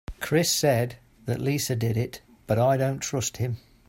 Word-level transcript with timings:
Chris 0.19 0.49
said 0.49 0.95
that 1.27 1.39
Lisa 1.39 1.75
did 1.75 1.95
it 1.95 2.23
but 2.47 2.57
I 2.57 2.75
dont 2.75 3.01
trust 3.03 3.37
him. 3.37 3.57